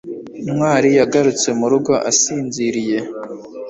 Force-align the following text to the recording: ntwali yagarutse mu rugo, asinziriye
ntwali 0.53 0.89
yagarutse 0.99 1.49
mu 1.59 1.65
rugo, 1.71 1.93
asinziriye 2.09 2.97